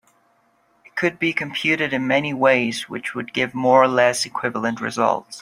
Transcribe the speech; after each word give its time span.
It 0.83 0.95
could 0.95 1.19
be 1.19 1.31
computed 1.31 1.93
in 1.93 2.07
many 2.07 2.33
ways 2.33 2.89
which 2.89 3.13
would 3.13 3.33
give 3.35 3.53
more 3.53 3.83
or 3.83 3.87
less 3.87 4.25
equivalent 4.25 4.81
results. 4.81 5.37